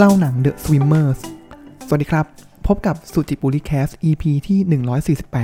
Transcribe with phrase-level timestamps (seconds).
[0.00, 1.20] เล่าหนัง The Swimmers
[1.86, 2.26] สวัสดีครับ
[2.66, 4.58] พบกับสุจิปุริแคส EP ที่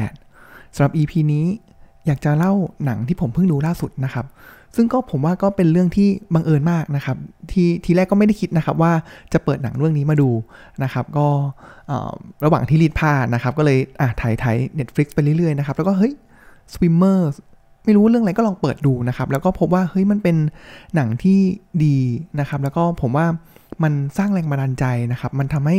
[0.09, 1.45] 148สำหรับ EP นี้
[2.07, 2.53] อยากจะเล่า
[2.85, 4.27] หนังที่ผมเพิ่งดูล่าสุดนะครับ
[4.77, 7.17] ซึ่งก็ผมว่าก็เป็นเรื่องที่บังเอิญมากนะครับ
[7.51, 8.93] ที่ทีแรกก็ไม่ได้คิดนะครับว่า
[9.33, 10.31] จะเปิดหนังเรื่องนี้มาดู
[10.83, 11.27] นะครับ ก็
[12.45, 16.13] ระหว่างที่รีดผ้านะครับ ก็เลยอะถ่ายถ่าย Netflix ไปเรื่อยๆนะครับ แล้วก็เฮ้ย
[16.73, 17.35] Swimmers
[17.85, 20.37] ไม่รู้เรื่องอะไรก็ลองเปิดดูนะครับ แล้วก็พบว่าเฮ้ยมันเป็น
[20.95, 21.39] หนังที่
[21.85, 21.97] ดี
[22.41, 23.27] นะครับ แล้วก็ผมว่า
[23.83, 25.79] มันสร้างแรงบันดาลใจนะครับ มันทำให้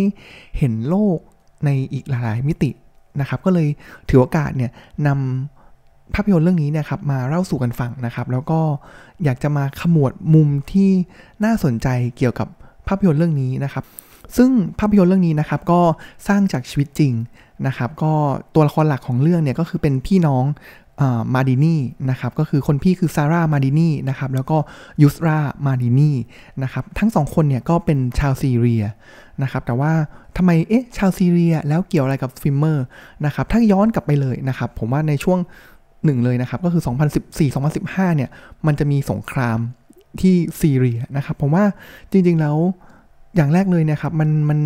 [0.57, 1.17] เห็นโลก
[1.65, 2.71] ในอีกหลายมิติ
[3.19, 3.67] นะครับ ก็เลย
[4.09, 4.71] ถือโอกาสเนี่ย
[5.07, 8.59] นำภาพยนตร์เรื่องนี้เนี่ยครับมาเล่าสู่กันฟังนะครับ แล้วก็
[9.23, 10.89] อยากจะมาขมวดมุมที่
[11.43, 12.47] น่าสนใจเกี่ยวกับ
[12.87, 13.85] ภาพยนตร์เรื่องนี้นะครับ
[14.37, 15.81] ซึ่งภาพยนตร์เรื่องนี้นะครับก็
[16.27, 17.13] สร้างจากชีวิตจริง
[17.67, 18.13] นะครับ ก็
[18.55, 20.45] ตัวละครหลักของเรื่องเนี่ยก็คือเป็นพี่น้อง
[21.33, 21.75] มาร์ดินี
[22.09, 24.57] นะครับก็คือคนพี่คือซาร่ามาร์ดินีนะครับแล้วก็
[25.01, 26.11] ยูสรามาร์ดินี
[26.63, 28.83] นะครับทั้งสองคนเนี่ยก็เป็นชาวซีเรีย
[29.43, 29.91] นะครับแต่ว่า
[30.37, 32.85] ทำไมเอ๊ะชาวซีเรียแล้วเกี่ยวอะไรกับ swimmer
[33.25, 35.39] นะครับถ้าย้อนกลับไปเลยนะครับผมว่าในช่วง
[36.05, 36.83] หนึ่งเลยนะครับก็คือ
[37.49, 38.29] 2014-2015 เนี่ย
[38.65, 39.59] มันจะมีสงคราม
[40.21, 41.65] ที่ซีเรียนะครับผมว่า
[42.11, 42.57] จริงๆแล้ว
[43.35, 44.59] อย่างแรกเลยนะครับมันมัน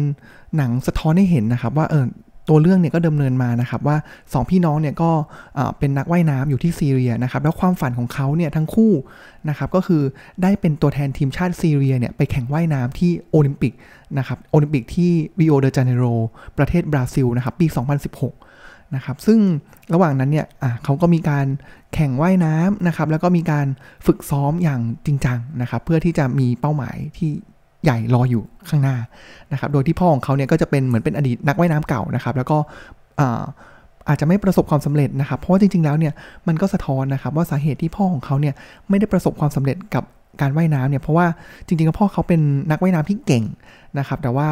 [0.58, 2.06] หนังสะท้อนให้เห็นนะครับว่าเออ
[2.50, 5.12] ตัวเรื่องเนี่ยก็ดำเนินมานะครับว่า 2 พี่น้องเนี่ยก็
[5.80, 8.92] เป็นนักว่ายน้ำอยู่ที่ซีเรียนะครับแล้วความฝันของเขาเนี่ยทั้งคู่
[9.50, 10.02] นะครับก็คือ
[10.42, 13.73] ได้เป็นตัวแทนทีมชาติซีเรียเนี่ยไปแข่งว่ายน้ำที่โอลิมปิก
[14.18, 16.03] นะครับโอลิมปิกที่ริโอเดจาเนโร
[16.58, 17.68] ประเทศบราซิลนะครับปี
[18.31, 19.40] 2016นะครับซึ่ง
[19.94, 20.48] ระหว่างนั้นเนี่ย
[20.84, 21.45] เขาก็มีการ
[21.94, 23.68] แข่งว่ายน้ำนะครับแล้วก็มีการ
[24.06, 27.31] ฝึกซ้อมอย่างจริงจังนะครับเพื่อที่จะมีเป้าหมายที่
[27.88, 28.95] ใหญ่รออยู่ข้างหน้า
[29.52, 32.57] นะครับ โดยที่พ่อของเขาเนี่ยก็จะเป็นเหมือนเป็นอดีตนักว่ายน้ำเก่านะครับ แล้วก็
[34.09, 36.13] อาจจะไม่ประสบความสำเร็จนะครับ เพราะว่าจริงๆ แล้วเนี่ย
[36.47, 38.53] มันก็สะท้อนนะครับว่าสาเหตุที่พ่อของเขาเนี่ย
[38.89, 40.03] ไม่ได้ประสบความสำเร็จกับ
[40.41, 41.28] การว่ายน้ำเนี่ยเพราะว่า
[41.67, 42.41] จริงๆแล้วพ่อเขาเป็น
[42.72, 43.44] นักว่ายน้ำที่เก่ง
[44.00, 44.50] นะครับ แต่ว่า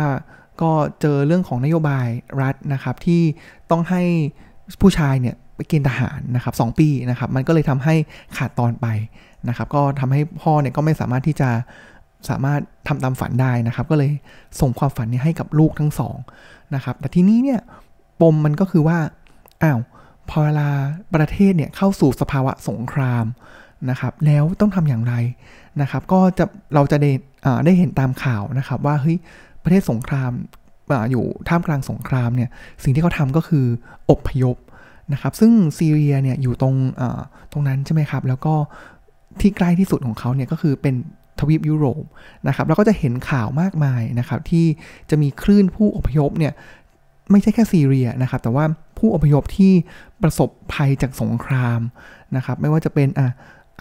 [0.62, 0.72] ก็
[1.02, 2.08] เจอเรื่องของนโยบาย
[2.42, 3.22] รัฐนะครับที่
[3.72, 4.02] ต้องให้
[4.82, 7.96] ผู้ชายเนี่ยไปเกณฑ์ทหารนะครับสปีนะครับ มันก็เลยทำให้
[8.38, 8.88] ขาดตอนไป
[9.50, 11.50] นะครับ ก็ทำให้พ่อเนี่ยก็ไม่สามารถที่จะ
[12.30, 14.12] สามารถทำตามฝันได้นะครับ ก็เลย
[14.62, 16.18] ส่งความฝันนี้ให้กับลูกทั้งสอง
[16.76, 17.60] นะครับ แต่ทีนี้เนี่ย
[18.22, 18.98] ปมมันก็คือว่า
[19.64, 19.80] อ้าว
[20.30, 20.68] พอเวลา
[21.16, 23.26] ประเทศเนี่ยเข้าสู่สภาวะสงคราม
[23.90, 25.14] นะครับ แล้วต้องทำอย่างไร
[25.82, 27.12] นะครับ ก็จะเราจะได้
[27.66, 29.18] ได้เห็นตามข่าวนะครับ ว่าเฮ้ย
[29.64, 30.32] ประเทศสงคราม
[31.12, 32.50] อยู่ท่ามกลางสงครามเนี่ย
[32.84, 33.66] สิ่งที่เขาทำก็คือ
[34.10, 34.58] อบพยพ
[35.14, 36.76] นะครับ ซึ่งซีเรียเนี่ยอยู่ตรง
[37.52, 38.54] ตรงนั้นใช่ไหมครับ แล้วก็
[39.42, 40.96] ที่ใกล้ที่สุดของเขาเนี่ยก็คือเป็น
[41.40, 42.04] ทวีปยุโรป
[42.48, 44.66] นะครับแล้วก็จะเห็นข่าวมากมายนะครับที่
[45.10, 46.54] จะมีคลื่นผู้อพยพเนี่ย
[47.32, 48.66] ไม่ใช่แค่ซีเรียนะครับ แต่ว่า
[48.98, 49.74] ผู้อพยพที่
[50.22, 51.80] ประสบภัยจากสงคราม
[52.36, 53.28] นะครับไม่ว่าจะเป็นอะ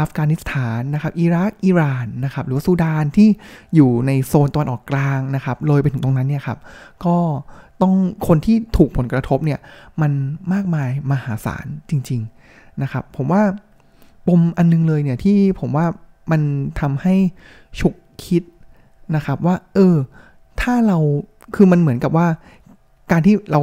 [0.01, 3.29] อัฟกานิสถานนะครับอิรักอิหร่านนะครับหรือว่าซูดานที่
[3.75, 6.59] อยู่ในโซนตอนออกกลางนะครับเลยไปถึงตรงนั้นเนี่ยครับ
[7.05, 7.17] ก็
[7.83, 7.95] ต้อง
[8.27, 9.61] คนที่ถูกผลกระทบเนี่ย
[10.01, 10.13] มัน
[10.53, 13.43] มากมายมหาศาลจริง ๆนะครับ ผมว่า
[14.27, 15.87] ปมอันนึงเลยเนี่ยที่ผมว่า
[16.31, 16.41] มัน
[16.81, 17.15] ทำให้
[17.81, 18.43] ฉุกคิด
[19.17, 19.97] นะครับว่า เออ
[20.61, 20.99] ถ้าเรา
[21.55, 22.27] คือมันเหมือนกับว่า
[23.13, 23.61] การที่เรา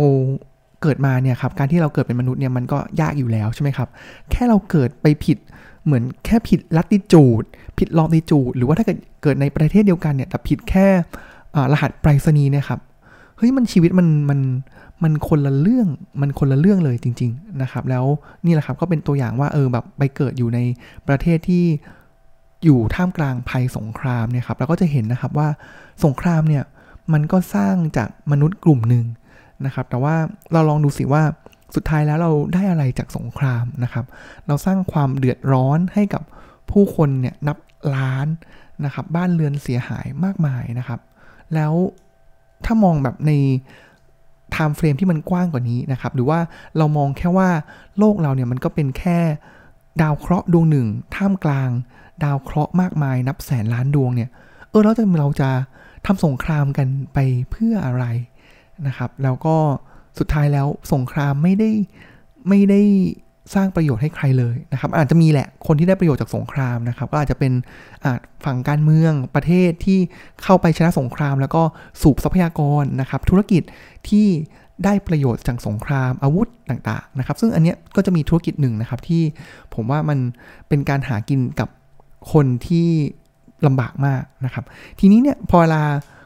[0.81, 3.89] เกิดมาเนี่ยครับการที่เราเกิดเป็นมนุษย์เนี่ยมันก็ยากอยู่แล้วใช่ไหมครับ
[4.31, 5.37] แค่เราเกิดไปผิด
[5.85, 7.43] เหมือนแค่ผิดลัติจูด
[7.77, 10.87] ผิดลองติจูด หรือว่าถ้าเกิดเกิดในประเทศเดียวกันเนี่ยแต่ผิดแค่
[11.71, 12.79] รหัสไปรษณีย์นี่ยครับ
[13.37, 14.39] เฮ้ยมันชีวิตมันมัน
[15.03, 15.87] มันคนละเรื่อง
[16.21, 18.05] มันคนละเรื่องเลยจริง ๆนะครับ แล้ว
[18.45, 20.59] นี่แหละครับก็เป็นตัวอย่างว่าเออแบบไปเกิดอยู่ใน
[21.07, 21.63] ประเทศที่
[22.63, 25.47] อยู่ท่ามกลางภัยสงครามเนี่ยครับเราก็จะเห็นนะครับว่า
[26.05, 26.63] สงครามเนี่ย
[27.13, 29.05] มันก็สร้างจากมนุษย์กลุ่มหนึ่ง
[29.65, 30.15] นะครับ แต่ว่า
[30.53, 31.23] เราลองดูสิว่า
[31.75, 34.05] สุดท้ายแล้วเราได้อะไรจากสงครามนะครับ
[34.47, 36.23] เราสร้างความเดือดร้อนให้กับ
[36.71, 37.57] ผู้คนเนี่ยนับ
[37.95, 38.27] ล้าน
[38.85, 40.99] นะครับ บ้านเรือนเสียหายมากมายนะครับ
[41.55, 41.73] แล้ว
[42.65, 43.31] ถ้ามองแบบใน
[44.51, 46.39] time frame ที่มันกว้างกว่านี้นะครับ หรือว่า
[46.77, 47.49] เรามองแค่ว่า
[47.97, 49.19] โลกเราเนี่ยมันก็เป็นแค่
[50.01, 51.69] ดาวเคราะห์ดวงหนึ่ง ท่ามกลาง
[52.23, 54.29] ดาวเคราะห์มากมายนับแสนล้านดวงเนี่ย
[54.69, 55.49] เออแล้วจะเราจะ
[56.05, 57.17] ทำสงครามกันไป
[57.51, 58.05] เพื่ออะไร
[58.87, 59.55] นะครับ แล้วก็
[60.19, 61.69] สุดท้ายแล้วสงครามไม่ได้
[62.49, 62.81] ไม่ได้
[63.55, 67.53] สร้างประโยชน์ให้ใครเลยนะครับ อาจจะมีแหละคนที่ได้ประโยชน์จากสงครามนะครับ ก็อาจจะเป็น
[68.45, 69.99] ฝั่งการเมืองประเทศที่
[70.43, 71.63] เข้าไปชนะสงคราม แล้วก็
[72.01, 73.61] สูบทรัพยากรนะครับ ธุรกิจ
[74.09, 74.27] ที่
[74.83, 79.23] ได้ประโยชน์จากสงครามอาวุธต่างๆนะครับ ซึ่งอันนี้ก็จะมีธุรกิจหนึ่งนะครับที่
[79.73, 80.19] ผมว่ามัน
[80.67, 81.69] เป็นการหากินกับ
[82.31, 82.89] คนที่
[83.65, 84.63] ลำบากมากนะครับ
[84.99, 85.83] ทีนี้เนี่ยพอเวลา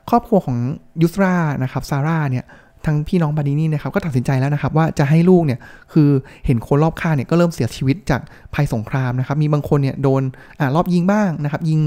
[0.10, 0.58] ครอบครัวของ
[1.02, 2.46] ยุสรานะครับซาร่าเนี่ย
[2.86, 5.60] ทั้งพี่น้องบาดินี่นะครับก็ตัดสินใจแล้วนะครับว่าจะให้ลูกเนี่ย
[5.94, 6.10] คือ
[6.46, 8.22] เห็นคนรอบข้างเนี่ยก็เริ่มเสียชีวิตจาก
[8.54, 10.22] ภัยสงครามนะครับ มีบางคนเนี่ยโดน
[10.60, 11.82] อ่ารอบยิงบ้างนะครับ ยิง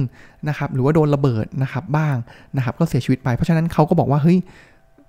[0.48, 2.16] นะครับหรือว่าโดนระเบิดนะครับบ้าง
[2.56, 4.38] นะครับ ก็เสียชีวิตไป เพราะฉะนั้นเขาก็บอกว่าเฮ้ย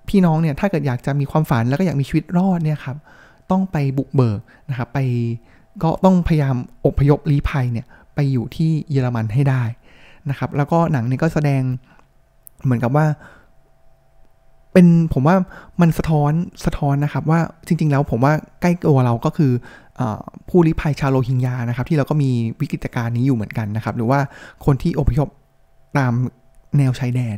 [0.08, 2.96] พี่น้องเนี่ยถ้าเกิดอยากจะมีความฝันแล้วก็อยากมีชีวิตรอดเนี่ยครับ
[3.50, 4.98] ต้องไปบุกเบิกนะครับไป
[5.82, 6.56] ก็ต้องพยายาม
[6.86, 7.86] อพยพลี้ภัยเนี่ย
[8.32, 9.62] อยู่ที่เยอรมันให้ได้
[10.30, 11.62] นะครับ แล้วก็หนังนี้ก็แสดง
[12.64, 13.06] เหมือนกับว่า
[14.72, 15.36] เป็นผมว่า
[15.80, 16.32] มันสะท้อน
[16.64, 19.52] สะท้อนนะครับว่าจริง ๆ แล้วผมว่าใกล้ตัวเราก็คือ
[20.00, 20.02] อ
[20.48, 22.30] ผู้ลี้ภัยชาวโรฮิงญานะครับ ที่เราก็มี
[22.60, 24.20] วิกฤตการณ์นี้อยู่เหมือนกันนะครับ หรือว่า
[24.64, 25.28] คนที่อพยพ
[25.98, 26.12] ตาม
[26.78, 27.36] แนวชายแดน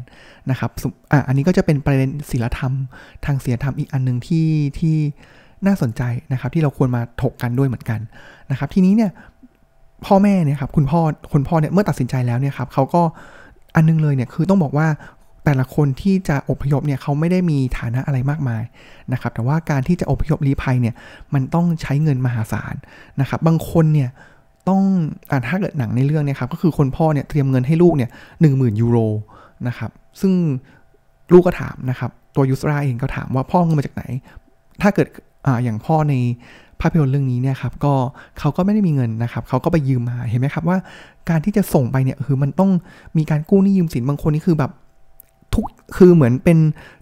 [0.51, 0.71] นะครับ
[1.11, 2.73] อะอันนี้ก็จะเป็นประเด็นศิลธรรม
[3.25, 4.97] ทางศีลธรรมอีกอันหนึ่งที่ที่
[5.67, 6.03] น่าสนใจ
[6.33, 8.01] นะครับ ที่เราควรมาถกกันด้วยเหมือนกัน
[8.51, 9.11] นะครับ ทีนี้เนี่ย
[10.07, 11.01] พ่อแม่เนี่ยครับคุณพ่อ
[11.33, 13.03] คุณพ่อเนี่ยเมื่อตัดสินใจแล้วเนี่ยครับเขาก็
[13.75, 14.87] อันนึงเลยเนี่ยคือต้องบอกว่า
[15.45, 18.63] แต่ละคนที่จะอพยพเนี่ยเขาไม่ได้มีฐานะอะไรมากมาย
[19.13, 20.95] นะครับแต่ว่าการที่จะอพยพลี้ภัยเนี่ย
[21.35, 22.75] มันต้องใช้เงินมหาศาล
[23.21, 24.11] นะครับบางคนเนี่ย
[24.69, 24.83] ต้อง
[25.31, 28.11] อ่าถ้าเกิดหนังในเรื่องเนี่ยครับก็คือคนพ่อเนี่ยเตรียมเงินให้ลูกเนี่ย
[28.41, 28.99] หนึ่งหมื่นยูโร
[29.69, 29.91] นะครับ
[30.21, 30.33] ซึ่ง
[31.33, 34.05] ลูกก็ถามนะครับตัวยูสราเองก็ถามว่าพ่อเงินมาจากไหน
[34.83, 35.09] ถ้าเกิด
[35.47, 36.15] ออย่างพ่อใน
[36.83, 37.95] ภาพยนตร์เรื่องนี้เนี่ยครับก็
[38.39, 40.79] เขาก็ไม่ได้มีเงินนะครับเขาก็ไปยืมมาเห็นไหมครับว่า
[41.29, 42.71] การที่จะส่งไปเนี่ยคือมันต้อง
[43.19, 44.71] มีการกู้หนี้ยืมสินบางคนนี่คือแบบ
[45.55, 45.65] ทุก
[45.97, 46.59] คือเหมือนเป็น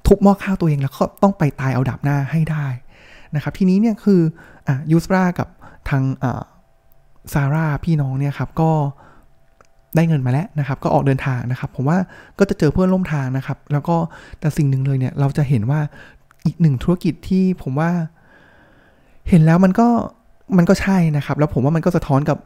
[0.09, 2.67] ทุกหม้อข้าวตัวเองแล้วก็ต้องไปตายเอาดาบหน้าให้ได้
[3.35, 4.21] นะครับทีนี้เนี่ยคือ
[4.67, 5.49] อะยูสรากับ
[5.89, 6.43] ทางอ่า
[7.33, 8.71] ซาร่าพี่น้องเนี่ยครับก็
[9.97, 11.99] ได้เงินมาแล้วนะครับ ก็ออกเดินทางนะครับ ผมว่า
[12.39, 13.97] ก็จะเจอเพื่อนร่วมทางนะครับ แล้วก็
[14.41, 15.81] แต่สิ่งหนึ่งเลยเนี่ยเราจะเห็นว่า
[16.47, 17.91] อีกหนึ่งธุรกิจที่ผมว่า
[19.31, 19.89] เห็นแล้วมันก็
[20.57, 22.39] มันก็ใช่นะครับ แล้วผมว่ามันก็สะท้อนกับ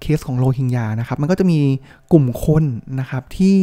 [0.00, 1.58] เคสของโรฮิงญานะครับ มันก็จะมี
[2.12, 2.64] กลุ่มคน
[3.00, 3.56] นะครับที่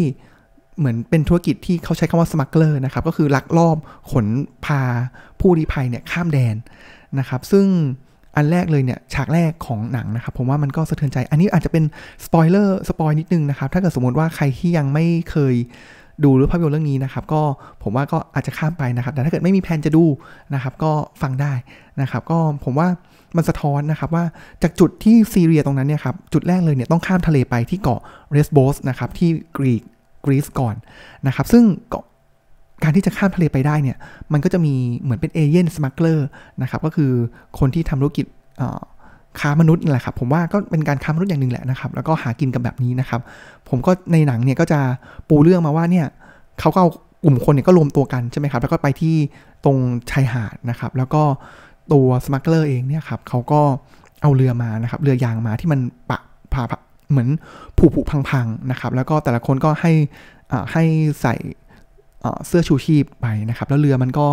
[0.78, 3.78] เหมือนเป็นธุรกิจที่เขาใช้คำว่า smuggler นะครับ ก็คือลักลอบ
[4.12, 4.26] ขน
[4.66, 4.82] พา
[5.40, 6.56] ผู้ลี้ภัยเนี่ยข้ามแดน
[7.20, 7.66] นะครับ ซึ่ง
[8.36, 11.84] อันแรกเลยเนี่ยฉากแรกของหนังนะครับ ผมว่ามันก็สะเทือนใจ อันนี้อาจจะเป็น
[12.26, 15.56] spoiler spoil นิดนึงนะครับ ถ้าเกิดสมมติว่าใครที่ยังไม่เคย
[16.24, 17.42] ดูหรือภาพยนตร์เรื่องนี้นะครับ ก็
[17.84, 20.06] ผมว่าก็อาจจะข้ามไปนะครับ แต่ถ้าเกิดไม่มีแผนจะดู
[20.54, 20.92] นะครับ ก็
[21.22, 21.54] ฟังได้
[22.02, 22.88] นะครับ ก็ผมว่า
[23.38, 24.24] มันสะท้อนนะครับว่า
[24.64, 28.00] จากจุดที่ซีเรียตรงนั้นเนี่ยครับ จุดแรกเลยเนี่ยต้องข้ามทะเลไปที่เกาะ
[28.32, 29.84] เลสโบสนะครับที่กรีก
[30.26, 30.76] กรีซก่อน
[31.28, 32.04] นะครับ ซึ่งเกาะ
[32.84, 33.98] การที่จะข้ามทะเลไปได้เนี่ย
[34.34, 36.28] มันก็จะมีเหมือนเป็นเอเย่นต์ smuggler
[36.62, 37.12] นะครับ ก็คือ
[37.60, 38.26] คนที่ทำธุรกิจ
[39.40, 43.22] ค้ามนุษย์นั่แหละครับผมว่าก็เป็นการค้ามนุษย์อย่างหนึ่งแหละนะครับ แล้วก็หากินกับแบบนี้นะครับ
[43.70, 44.80] ผมก็ในหนังเนี่ยก็จะ
[45.30, 46.06] ปูเรื่องมาว่าเนี่ย
[46.60, 46.90] เขาก็เอา
[47.24, 49.16] กลุ่มคนเนี่ยก็รวมตัวกันใช่ไหมครับ แล้วก็ไปที่
[49.66, 49.78] ตรง
[50.12, 51.24] ชายหาดนะครับ แล้วก็
[51.94, 53.62] ตัวสมัคเกอร์เองเนี่ยครับเขาก็
[54.22, 55.80] เอาเรือมานะครับ เรือยางมาที่มัน
[56.10, 56.20] ปะ
[56.54, 56.64] พา
[57.12, 57.30] เหมือน
[57.78, 59.92] ผุผุพังๆนะครับ แล้วก็แต่ละคนก็ให้
[60.72, 60.84] ให้
[61.22, 61.36] ใส่
[62.48, 64.28] เสื้อชูชีพไปนะครับ แล้วเรือมันก็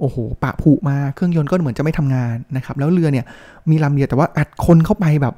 [0.00, 3.24] โอ้โหปะผุมาเครื่องยนต์ก็เหมือนจะไม่ทำงานนะครับ แล้วเรือเนี่ย
[3.70, 5.34] มีลำเดียวแต่ว่าอัดคนเข้าไปแบบ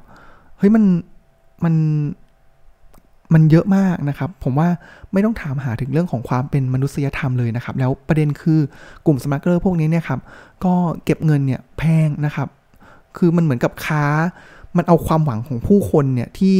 [0.57, 0.83] เฮ้ยมัน
[1.63, 1.75] มัน
[3.33, 4.67] มันเยอะมากนะครับ ผมว่า
[5.13, 8.59] ไม่ต้องถามหาถึงเรื่องของความเป็นมนุษยธรรมเลยนะครับ แล้วประเด็นคือ
[9.05, 10.19] กลุ่มสมาร์เกอร์พวกนี้เนี่ยครับ
[10.65, 10.73] ก็
[11.05, 12.47] เก็บเงินเนี่ยแพงนะครับ
[13.17, 14.05] คือมันเหมือนกับค้า
[14.77, 16.55] มันเอาความหวังของผู้คนเนี่ยที่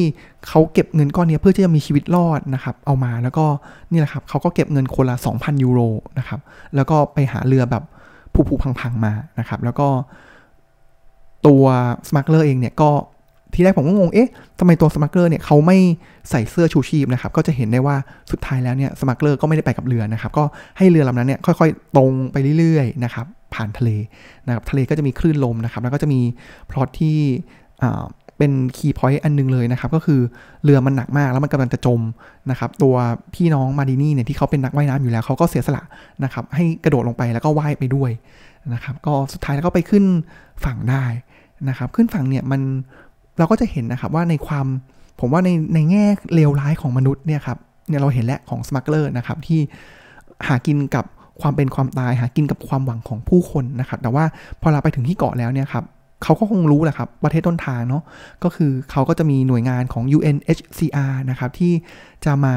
[0.47, 3.45] เขาเก็บเงินก้อนนี้เพื่อที่จะมีชีวิตรอดนะครับ เอามาแล้วก็
[3.91, 5.79] นี่แหละครับเขาก็เก็บเงินคนละ 2,000 ยูโร
[6.17, 6.39] นะครับ
[6.75, 7.83] แล้วก็ไปหาเรือแบบ
[8.33, 9.87] ผุๆพังๆมานะครับ แล้วก็
[11.47, 11.63] ตัว
[12.09, 12.91] smuggler เองเนี่ยก็
[13.53, 15.77] ทีแรกผมก็งง เอ๊ะทำไมตัว smuggler เนี่ยเขาไม่
[16.29, 17.95] ใส่เสื้อชูชีพนะครับ ก็จะเห็นได้ว่า
[18.31, 20.43] สุดท้ายแล้วเนี่ย smuggler ก็ไม่ได้ไปกับเรือนะครับ ก็
[20.77, 23.89] ให้เรือลำนั้นเนี่ยค่อยๆ ตรงไปเรื่อยๆนะครับ ผ่านทะเล
[24.45, 26.21] นะครับ ทะเลก็จะมีคลื่นลมนะครับ แล้วก็จะมี
[26.69, 27.17] พลอตที่
[28.37, 30.19] เป็น key point อันนึงเลยนะครับ ก็คือ
[30.63, 32.01] เรือมันหนักมากแล้วมันกำลังจะจม
[32.51, 32.95] นะครับ ตัว
[33.35, 35.83] พี่น้องมาดินี่เนี่ยที่เขาเป็นนักว่ายน้ำอยู่แล้วเขาก็เสียสละ
[36.23, 38.11] นะครับ ให้กระโดดลงไปแล้วก็ว่ายไปด้วย
[38.73, 40.03] นะครับ ก็สุดท้ายแล้วก็ไปขึ้น
[40.65, 41.05] ฝั่งได้
[41.69, 42.61] นะครับ ขึ้นฝั่งเนี่ยมัน
[43.37, 44.65] เราก็จะเห็นนะครับว่าในความ
[45.19, 47.57] ผมว่าในในแง่เลวร้ายของมนุษย์เนี่ยครับ
[47.87, 49.59] เนี่ยเราเห็นแล้วของสมัคเกอร์นะครับที่
[50.47, 51.05] หากินกับ
[51.41, 54.23] ความเป็นความตายหากินกับความหวังของผู้คนนะครับ แต่ว่า
[54.61, 55.83] พอเราไปถึงที่เกาะแล้วเนี่ยครับ
[56.23, 58.03] เขาก็คงรู้แหละครับประเทศต้นทางเนาะ
[58.43, 61.73] ก็คือเขาก็จะมีหน่วยงานของ UNHCR นะครับที่
[62.25, 62.55] จะมา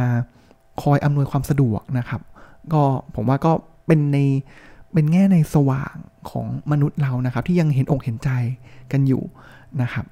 [0.82, 2.20] คอยอำนวยความสะดวกนะครับ
[2.72, 2.82] ก็
[3.14, 3.52] ผมว่าก็
[3.86, 4.18] เป็นใน
[4.92, 5.94] เป็นแง่ในสว่าง
[6.30, 8.30] ของมนุษย์เรานะครับ ที่ยังเห็นอกเห็นใจ
[8.92, 9.22] กันอยู่
[9.82, 10.04] นะครับ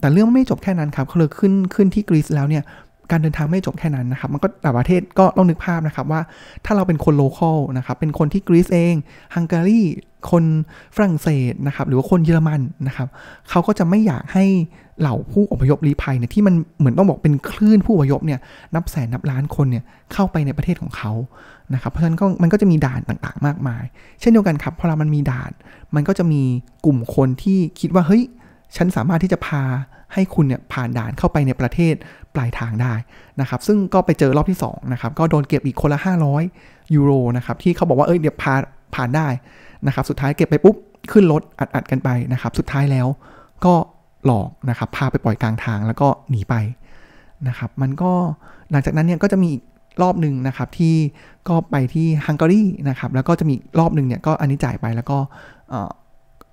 [0.00, 2.64] แต่เรื่องไม่จบแค่นั้นครับเขาเลยขึ้นขึ้นที่กรีซแล้วเนี่ย
[3.10, 6.20] การเดินทางไม่จบแค่นั้นนะครับ มันก็แต่ประเทศก็ต้องนึกภาพนะครับว่า
[6.64, 8.94] ถ้าเราเป็นคนโลเคอลนะครับ เป็นคนที่กรีซเอง
[9.34, 9.80] ฮังการี
[10.30, 10.44] คน
[10.96, 13.08] ฝรั่งเศสนะครับหรือว่าคนเยอรมันนะครับ
[13.50, 14.44] เขาก็จะไม่อยากให้
[15.00, 18.40] เหล่าผู้อพยพลี้ภัยเนี่ยที่มันเหมือนต้องบอกเป็นคลื่นผู้อพยพเนี่ย
[18.74, 21.12] นับแสนนับล้านคนเนี่ยเข้าไปในประเทศของเขา
[21.74, 23.84] นะครับเพราะฉะนั้นก็มันก็จะมีด่านต่างๆ มากมาย
[24.20, 25.50] เช่นเดียวกันครับพอเรามันมีด่าน
[25.94, 26.42] มันก็จะมี
[26.84, 28.22] กลุ่มคนที่คิดว่าเฮ้ย
[28.76, 29.62] ฉันสามารถที่จะพา
[30.14, 31.94] ให้คุณเนี่ยผ่านด่านเข้าไปในประเทศ
[32.34, 32.94] ปลายทางได้
[33.40, 36.00] นะครับ ซึ่งก็ไปเจอรอบที่2นะครับก็โดนเก็บอีกคนละ
[36.46, 38.54] 500 ยูโรนะครับที่เขาบอกว่าเอ้ยเดี๋ยวพา
[38.94, 39.28] ผ่านได้
[39.86, 40.76] นะครับ สุดท้ายเก็บไปปุ๊บ
[41.12, 43.06] ขึ้นรถอัดๆกันไปนะครับ สุดท้ายแล้ว
[43.64, 43.74] ก็
[44.26, 46.54] หลอกนะครับ พาไปปล่อยกลางทางแล้วก็หนีไป
[47.48, 48.12] นะครับ มันก็
[48.70, 49.62] หลังจากนั้นเนี่ยก็จะมีอีก
[50.02, 50.94] รอบหนึ่งนะครับที่
[51.48, 55.18] ก็ไปที่ฮังการีนะครับ แล้วก็จะมีรอบหนึ่งเนี่ยก็อันนี้จ่ายไปแล้วก็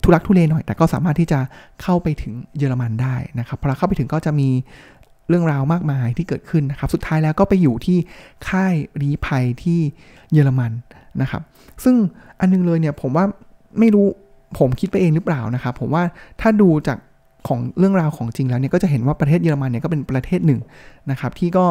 [0.04, 1.40] ทุรักทุเลหน่อย แต่ก็สามารถที่จะ
[1.82, 4.50] เข้าไปถึงเยอรมันได้นะครับพอเราเข้าไปถึงก็จะมี
[5.30, 7.98] เรื่องราวมากมายที่เกิดขึ้นนะครับ สุดท้ายแล้วก็ไปอยู่ที่
[8.50, 9.80] ค่ายรีภัยที่
[10.34, 10.72] เยอรมัน
[11.22, 11.42] นะครับ
[11.84, 11.96] ซึ่ง
[12.40, 13.26] อันนึงเลยเนี่ยผมว่า
[13.80, 14.08] ไม่รู้
[14.60, 16.04] ผมคิดไปเองหรือเปล่านะครับ ผมว่า
[16.42, 16.98] ถ้าดูจาก
[17.48, 20.62] ของเรื่องราวของจริงแล้วเนี่ยก็จะเห็นว่าประเทศเยอรมันเนี่ยก็เป็นประเทศหนึ่ง
[21.12, 21.66] นะครับ ที่ก็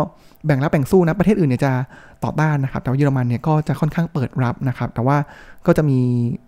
[0.46, 1.72] แบ่งรับแบ่งสู้นะประเทศอื่นเนี่ยจะ
[2.24, 5.16] ต่อต้านนะครับ แต่เยอรมันเนี่ยก็จะค่อนข้างเปิดรับนะครับ แต่ว่า
[5.66, 5.98] ก็จะมี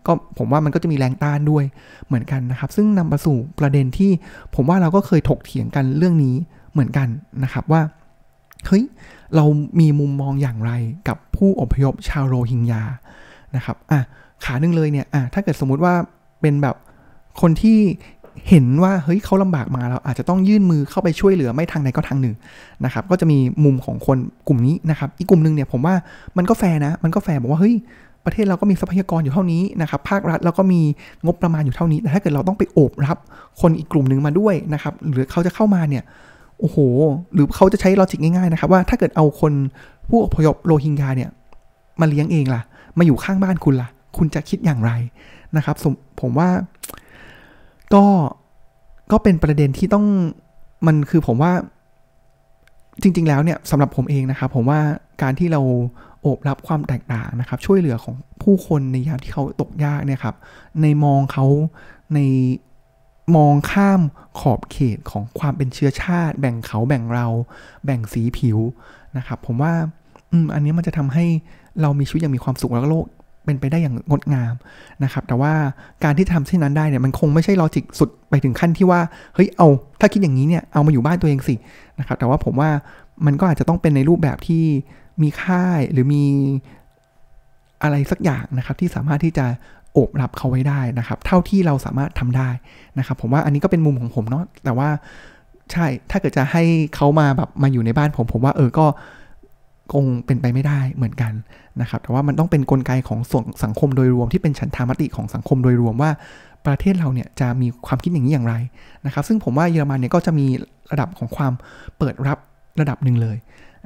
[0.07, 1.65] ก็ผมว่ามันก็จะมีแรงต้านด้วย
[2.07, 4.11] เหมือนกันนะครับ ซึ่งนำมาสู่ประเด็นที่
[4.55, 6.37] ผมว่าเราก็เคยถกเถียงกันเรื่องนี้
[6.77, 7.09] เหมือนกัน
[7.45, 7.83] นะครับว่า
[8.67, 8.85] เฮ้ย
[9.37, 9.45] เรา
[9.81, 10.73] มีมุมมองอย่างไร
[11.09, 12.83] กับผู้อพยพชาวโรฮิงญา
[13.57, 14.01] นะครับอะ
[14.45, 15.95] ขาหนึ่งเลยเนี่ยอะถ้าเกิดสมมุติว่า
[16.41, 16.77] เป็นแบบ
[17.41, 17.79] คนที่
[18.49, 22.35] เห็นว่าเฮ้ยเขาลำบากมาเราอาจจะต้องยื่นมือเข้าไปช่วยเหลือไม่ทางใดก็ทางหนึ่ง
[22.85, 24.19] นะครับก็จะมีมุมของคน
[24.49, 25.95] กลุ่มนี้นะครับอีกกลุ่มหนึ่งเนี่ยผมว่า
[26.37, 27.75] มันก็แฟร์นะมันก็แฟร์บอกว่าเฮ้ย
[28.25, 30.81] ประเทศเราก็มีทรัพยากรอยู่เท่านี้นะครับภาครัฐเราก็มี
[31.25, 33.19] งบประมาณอยู่เท่านี้แต่ถ้าเกิดเราต้องไปโอบรับ
[33.61, 36.03] คนอีกกลุ่มหนึ่งมาด้วยนะครับหรือเขาจะเข้ามาเนี่ย
[36.61, 36.79] โอ้โห
[37.35, 39.53] หรือเขาจะใช้ลอจิกง่ายๆนะครับว่าถ้าเกิดเอาคน
[40.09, 41.31] ผู้อพยพโรฮิงญาเนี่ย
[42.01, 42.63] มาเลี้ยงเองล่ะ
[42.99, 44.91] มาอยู่ข้างบ้านคุณล่ะ คุณจะคิดอย่างไร
[45.57, 45.77] นะครับ
[46.21, 46.49] ผมว่า
[47.95, 48.05] ก็
[49.13, 50.07] ก็เป็นประเด็นที่ต้อง
[50.87, 51.53] มันคือผมว่า
[53.03, 54.81] จริง ๆ แล้วเนี่ยสำหรับผมเองนะครับ ผมว่า
[55.23, 55.61] การที่เรา
[56.23, 60.37] โอบรับความแตกต่างนะครับ ช่วยเหลือของผู้คนในยามที่เขาตกยากเนี่ยครับ
[60.83, 61.47] ในมองเขา
[62.15, 62.19] ใน
[63.35, 64.01] มองข้าม
[64.41, 67.27] ขอบเขตของความเป็นเชื้อชาติ แบ่งเขาแบ่งเรา
[67.85, 68.59] แบ่งสีผิว
[69.17, 69.73] นะครับ ผมว่า
[70.31, 71.25] อืมอันนี้มันจะทำให้
[71.81, 73.07] เรามีชีวิตอย่างมีความสุขแล้วก็โลก
[73.45, 74.55] เป็นไปได้อย่างงดงาม
[75.05, 75.53] นะครับ แต่ว่า
[76.05, 79.01] การที่ทำเช่นนั้นได้เนี่ยมันคงไม่ใช่ลอจิกสุดไปถึงขั้นที่ว่า
[79.35, 79.69] เฮ้ยเอา
[80.01, 81.55] ถ้าคิดอย่างนี้เนี่ยเอามาอยู่บ้านตัวเองสิ
[81.99, 82.71] นะครับ แต่ว่าผมว่า
[83.27, 84.65] มันก็อาจจะต้องเป็นในรูปแบบที่
[85.23, 86.25] มีค่ายหรือมี
[87.83, 89.47] อะไรสักอย่างนะครับที่สามารถที่จะ
[89.97, 92.49] โอบรับเขาไว้ได้นะครับ เท่าที่เราสามารถทำได้
[92.99, 94.89] นะครับ ผมว่าอันนี้ก็เป็นมุมของผมเนาะแต่ว่า
[95.73, 96.63] ใช่ถ้าเกิดจะให้
[96.95, 98.87] เขามาแบบมาอยู่ในบ้านผม ผมว่าเออก็
[99.93, 101.33] คงเป็นไปไม่ได้เหมือนกัน
[101.81, 106.11] นะครับ แต่ว่ามันต้องเป็นนกลไกของส่วนสังคมโดยรวมที่เป็นฉันทามติของสังคมโดยรวมว่า
[106.67, 108.55] ประเทศเราเนี่ยจะมีความคิดอย่างนี้อย่างไร
[109.07, 110.47] นะครับ ซึ่งผมว่าเยอรมันเนี่ยก็จะมี
[110.93, 111.53] ระดับของความ
[111.99, 112.39] เปิดรับ
[112.81, 113.37] ระดับหนึ่งเลย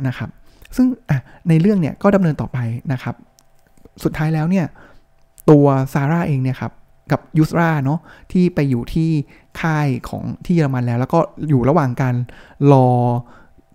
[0.06, 0.28] นะครับ
[0.76, 0.86] ซึ่ง
[1.48, 2.58] ในเรื่องเนี่ยก็ดำเนินต่อไป
[2.92, 3.14] นะครับ
[4.04, 4.66] สุดท้ายแล้วเนี่ย
[5.50, 6.72] ตัวซาร่าเองเนี่ยครับ
[7.12, 8.00] กับยูสราเนาะ
[8.32, 9.10] ที่ไปอยู่ที่
[9.60, 12.14] ค่ายของที่เยอรมันแล้ว แล้วก็อยู่ระหว่างการ
[12.72, 12.88] รอ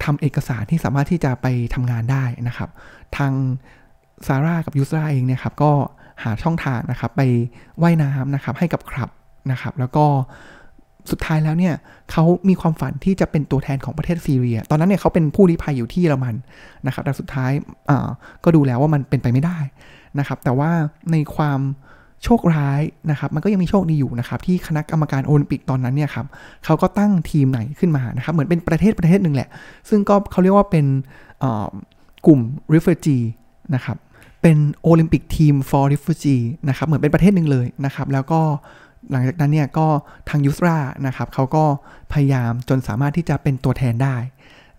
[0.03, 2.70] ทำเอกสารที่สามารถที่จะไปทำงานได้นะครับ
[3.17, 3.34] ทาง
[4.27, 5.72] ซาร่ากับยูสราเองเนี่ยครับก็
[6.24, 7.22] หาช่องทางนะครับไป
[7.79, 9.10] ไว่ายน้ำนะครับให้กับครับ
[9.51, 10.05] นะครับ แล้วก็
[11.12, 11.75] สุดท้ายแล้วเนี่ย
[12.12, 16.36] เขามีความฝันที่จะเป็นตัวแทนของประเทศซีเรีย ตอนนั้นเนี่ยเขาเป็นผู้ลี้ภัยอยู่ที่เยอรมัน
[16.88, 17.51] นะครับแต่สุดท้าย
[18.44, 19.58] ก็ดูแล้วว่ามันเป็นไปไม่ได้
[20.19, 20.72] นะครับ แต่ว่า
[21.12, 21.60] ในความ
[22.24, 22.81] โชคร้าย
[23.12, 26.25] นะครับ มันก็ยังมีโชคดีอยู่นะครับ ที่คณะกรรมการโอลิมปิกตอนนั้นเนี่ยครับ
[26.65, 29.50] เขาก็ตั้งทีมไหนขึ้นมานะครับ เหมือนเป็นประเทศประเทศหนึ่งแหละ
[29.89, 30.86] ซึ่งก็เขาเรียกว่าเป็น
[32.25, 32.39] กลุ่ม
[32.74, 33.24] refugee
[33.75, 33.98] นะครับ
[34.41, 38.41] เป็นโอลิมปิกทีม for refugee นะครับเหมือนเป็นประเทศหนึ่งเลยนะครับ แล้วก็
[39.12, 39.88] หลังจากนั้นเนี่ยก็
[40.29, 41.63] ทางยูสรานะครับเขาก็
[42.13, 44.15] พยายามจนสามารถที่จะเป็นตัวแทนได้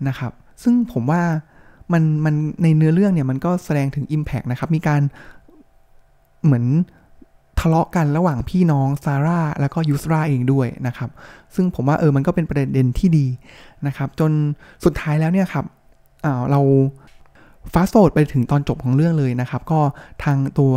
[0.09, 1.23] นะครับ ซึ่งผมว่า
[1.93, 5.02] มันมันในเนื้อเรื่องเนี่ยมันก็แสดงถึง Impact นะครับ มีการ
[6.45, 6.66] เหมือน
[7.61, 11.11] ทะเลาะกันระหว่างพี่น้องซาร่าแล้วก็ยูสราเองด้วยนะครับ
[11.55, 13.26] ซึ่งผมว่าเออมันก็เป็นประเด็นที่ดี
[13.87, 14.31] นะครับ จน
[14.85, 15.64] สุดท้ายแล้วเนี่ยครับ
[16.50, 16.61] เรา
[17.73, 19.81] fast forward ไปถึงตอนจบของเรื่องเลยนะครับ ก็
[20.25, 20.75] ทางตัว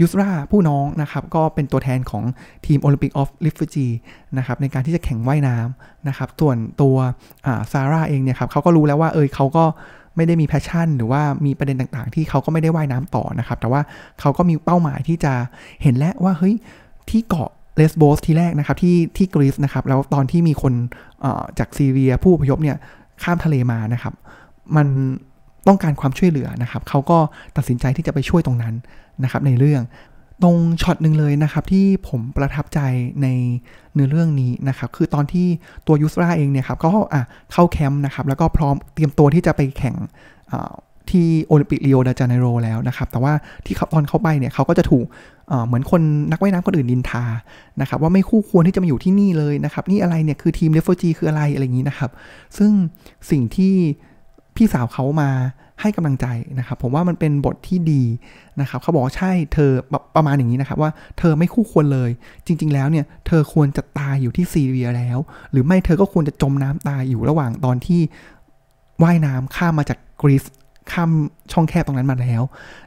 [0.00, 2.24] ยูสราผู้น้องนะครับ ก็เป็นตัวแทนของ
[2.66, 3.86] ทีม Olympic of Refugee
[4.38, 6.96] นะครับในการที่จะแข่งว่ายน้ำนะครับ ส่วนตัว
[7.72, 9.64] ซาร่าเองเนี่ยครับเขาก็รู้แล้วว่าเออเขาก็
[10.16, 13.80] ไม่ได้มี passion หรือว่ามีประเด็นต่างๆ ที่เขาก็ไม่ได้ว่ายน้ำต่อนะครับ แต่ว่า
[14.20, 15.32] เขาก็มีเป้าหมายที่จะ
[15.82, 16.54] เห็นแล้วว่าเฮ้ย
[17.10, 20.74] ที่เกาะเลสโบสทีแรกนะครับที่ที่กรีซนะครับแล้วตอนที่มีคน
[21.58, 22.76] จากซีเรียผู้อพยพเนี่ย
[23.22, 24.14] ข้ามทะเลมานะครับ
[24.76, 24.86] มัน
[25.68, 27.18] ต้องการความช่วยเหลือนะครับเขาก็
[27.56, 28.74] ตัดสินใจที่จะไปช่วยตรงนั้น
[29.24, 29.82] นะครับในเรื่อง
[30.42, 32.80] ตรงช็อตหนึ่งเลยนะครับ ที่ผมประทับใจ
[33.22, 33.28] ใน
[33.94, 35.46] เนื้อเรื่องนี้นะครับ คือตอนที่
[35.86, 37.22] ตัวยูสราเองเนี่ยครับก็อะ
[37.52, 39.96] เข้าแคมป์นะครับ แล้วก็พร้อมเตรียมตัวที่จะไปแข่ง
[41.10, 43.32] ที่โอลิมปิกริโอเดจาเนโรแล้วนะครับ แต่ว่า
[43.66, 45.06] ที่เขาตอนเข้าไปเนี่ยเขาก็จะถูก
[45.66, 47.24] เหมือนคนนักว่ายน้ำคนอื่นนินทา
[47.80, 52.10] นะครับ ว่าไม่คู่ควรที่จะมาอยู่ที่นี่เลยนะครับ นี่อะไรเนี่ยคือทีมเดฟโฟจีคืออะไรอะไรอย่างนี้นะครับ
[52.58, 52.72] ซึ่ง
[53.30, 53.74] สิ่งที่
[54.56, 55.30] พี่สาวเขามา
[55.80, 56.26] ให้กำลังใจ
[56.58, 58.02] นะครับ ผมว่ามันเป็นบทที่ดี
[58.60, 59.70] นะครับเขาบอกใช่เธอ
[60.16, 62.10] ประมาณอย่างนี้นะครับว่าเธอไม่คู่ควรเลย
[62.46, 65.18] จริง ๆ แล้วเนี่ยเธอควรจะตายอยู่ที่ซีเรียแล้ว
[65.50, 68.00] หรือไม่เธอก็ควรจะจมน้ำตายอยู่ระหว่างตอนที่
[69.02, 70.44] ว่ายน้ำข้ามมาจากกรีซ
[70.92, 71.10] ข้าม
[71.52, 72.42] ช่องแคบตรงนั้นมาแล้ว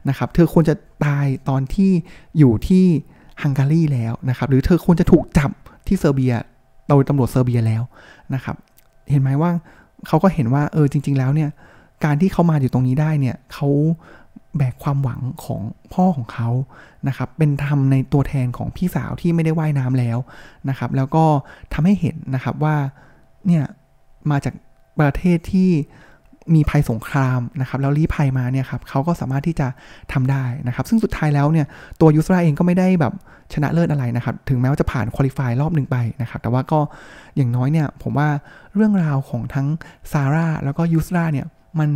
[0.10, 1.92] นะครับ เธอควรจะตายตอนที่
[2.38, 2.86] อยู่ที่
[3.42, 5.52] ฮังการีแล้วนะครับ หรือเธอควรจะถูกจับ
[5.88, 6.34] ที่เซอร์เบีย
[6.90, 7.84] โดยตำรวจเซอร์เบียแล้ว
[8.34, 8.56] นะครับ
[9.10, 9.52] เห็นไหมว่า
[10.08, 11.50] เขาก็เห็นว่าเออจริง ๆ แล้วเนี่ย
[12.04, 13.70] การที่เขามาอยู่ตรงนี้ได้เนี่ยเขา
[14.58, 15.62] แบกความหวังของ
[15.94, 16.50] พ่อของเขา
[17.08, 20.18] นะครับ เป็นทำในตัวแทนของพี่สาวที่ไม่ได้ว่ายน้ำแล้ว
[20.70, 21.26] นะครับ แล้วก็
[21.74, 22.76] ทำให้เห็นนะครับว่า
[23.48, 23.64] เนี่ย
[24.32, 24.54] มาจาก
[25.00, 25.72] ประเทศที่
[26.54, 29.68] มีภัยสงครามนะครับแล้วรีภัยมาเนี่ยครับเขาก็สามารถที่จะ
[30.14, 31.66] ทำได้นะครับ ซึ่งสุดท้ายแล้วเนี่ย
[32.02, 33.14] ตัวยูสราเองก็ไม่ได้แบบ
[33.54, 36.80] ชนะเลิศอะไรนะครับ ถึงแม้ว่าจะผ่านคุริฟายรอบหนึ่งไปนะครับ แต่ว่าก็
[37.36, 38.28] อย่างน้อยเนี่ยผมว่า
[38.76, 39.68] เรื่องราวของทั้ง
[40.12, 41.46] ซาร่าแล้วก็ยูสราเนี่ย
[41.80, 41.90] มัน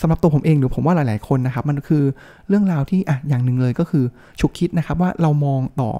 [0.00, 2.02] สำหรับตัวผมเองหรือผมว่าหลาย ๆ คนนะครับ มันคือ
[2.48, 4.04] เรื่องราวที่อะอย่างหนึ่งเลยก็คือ
[4.40, 5.90] ฉุกคิดนะครับว่าเรามองต่อ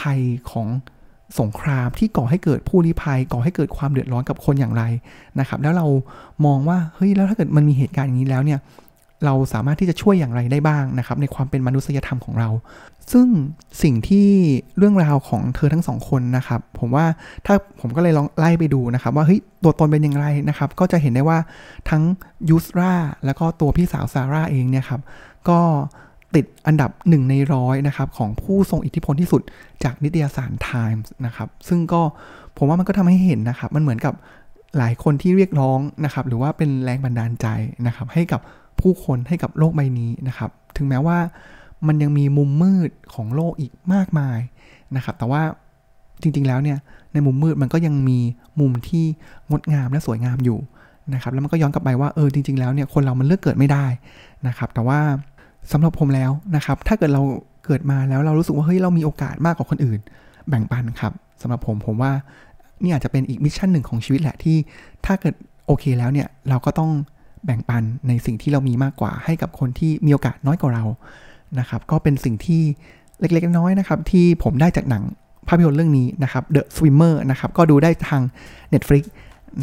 [0.00, 0.66] ภัยของ
[1.40, 4.82] สงครามที่ก่อให้เกิดผู้ลี้ภัย ก่อให้เกิดความเดือดร้อนกับคนอย่างไร
[5.40, 5.86] นะครับแล้วเรา
[6.46, 8.60] มองว่าเฮ้ยแล้วถ้าเกิดมันมีเหตุการณ์อย่างนี้แล้วเนี่ย
[9.24, 12.48] เราสามารถที่จะช่วยอย่างไรได้บ้างนะครับในความเป็นมนุษยธรรมของเรา
[13.12, 13.28] ซึ่ง
[13.82, 14.28] สิ่งที่
[14.78, 17.04] เรื่องราวของเธอทั้งสองคนนะครับผมว่า
[17.46, 21.38] ถ้าผมก็เลยลองไล่ไปดูนะครับว่าเฮ้ยตัวตนเป็นอย่างไรนะครับก็จะเห็นได้ว่า
[21.90, 22.02] ทั้ง
[22.48, 22.94] ยูสรา
[23.24, 25.00] แล้วก็ตัวพี่สาวซาร่าเองเนี่ยครับ
[25.48, 25.60] ก็
[26.34, 29.42] ติดอันดับหนึ่งในร้อยนะครับของผู้ทรงอิทธิพลที่สุด
[29.84, 32.02] จากนิตยสาร Times นะครับซึ่งก็
[32.56, 34.14] ผมว่ามันก็ทำให้เห็นนะครับมันเหมือนกับ
[34.78, 37.46] หลายคนที่เรียกร้องนะครับหรือว่าเป็นแรงบันดาลใจ
[37.86, 38.40] นะครับให้กับ
[38.80, 41.18] ผู้คนให้กับโลกใบนี้นะครับถึงแม้ว่า
[41.86, 44.38] มันยังมีมุมมืดของโลกอีกมากมาย
[44.96, 45.42] นะครับแต่ว่า
[46.22, 46.78] จริงๆแล้วเนี่ย
[47.12, 48.18] ในมุมมืดมันก็ยังมี
[48.60, 49.04] มุมที่
[49.50, 50.58] งดงามและสวยงามอยู่
[51.14, 53.86] นะครับแล้วมันก็ย้อนกลับไปว่าเออจริง ๆแล้วเนี่ยคนเรามันเลือกเกิดไม่ได้
[54.46, 55.00] นะครับแต่ว่า
[55.72, 57.22] สำหรับผมแล้วนะครับ ถ้าเกิดเรา
[57.64, 60.00] เกิดมาแล้วเรารู้สึกว่าเฮ้ยเรามีโอกาสมากกว่าคนอื่น
[60.48, 62.12] แบ่งปันครับสำหรับผมผมว่า
[62.82, 64.56] นี่อาจจะเป็นอีก mission หนึ่งของชีวิตแหละที่
[65.06, 65.34] ถ้าเกิด
[65.66, 66.90] โอเคแล้วเนี่ยเราก็ต้อง
[67.44, 70.84] แบ่งปันในสิ่งที่เรามีมากกว่าให้กับคนที่มีโอกาสน้อยกว่าเรา
[71.60, 72.62] นะครับก็เป็นสิ่งที่
[73.20, 75.04] เล็กๆน้อยๆนะครับที่ผมได้จากหนัง
[75.48, 78.22] ภาพยนตร์เรื่องนี้นะครับ The Swimmer นะครับก็ดูได้ทาง
[78.74, 79.02] Netflix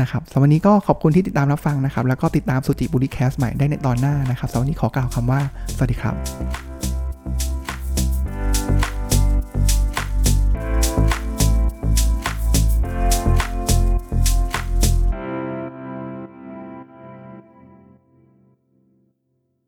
[0.01, 5.39] นะครับสำหรับวันนี้ก็ขอบคุณที่ติดตามรับฟังนะครับ แล้วก็ติดตามสุจิปุลิ Cast ใหม่ได้ในตอนหน้านะครับสำหรับวันนี้ขอกล่าวคำว่า
[5.75, 6.64] สวัสดีครับ